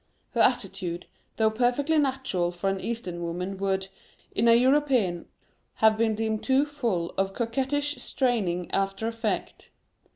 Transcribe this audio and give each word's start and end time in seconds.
Her 0.31 0.41
attitude, 0.41 1.05
though 1.35 1.51
perfectly 1.51 1.99
natural 1.99 2.51
for 2.51 2.71
an 2.71 2.79
Eastern 2.79 3.21
woman 3.21 3.59
would, 3.59 3.89
in 4.33 4.47
a 4.47 4.55
European, 4.55 5.27
have 5.75 5.95
been 5.95 6.15
deemed 6.15 6.41
too 6.41 6.65
full 6.65 7.13
of 7.19 7.33
coquettish 7.35 7.97
straining 8.01 8.71
after 8.71 9.07
effect. 9.07 9.69